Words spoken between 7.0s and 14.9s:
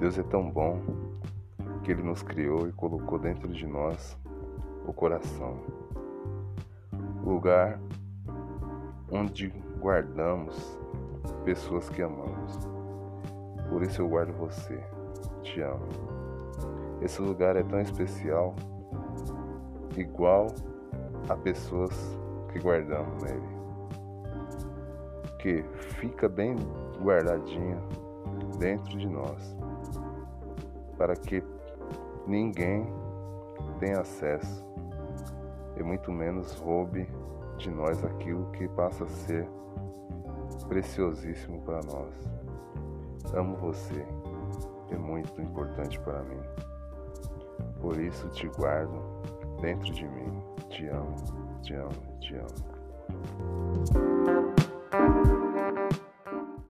lugar onde guardamos pessoas que amamos. Por isso eu guardo você,